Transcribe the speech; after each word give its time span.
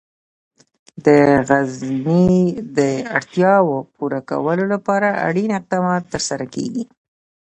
د 1.05 1.07
غزني 1.47 2.31
د 2.77 2.79
اړتیاوو 3.17 3.77
پوره 3.95 4.21
کولو 4.29 4.63
لپاره 4.73 5.09
اړین 5.27 5.49
اقدامات 5.59 6.03
ترسره 6.13 6.45
کېږي. 6.55 6.83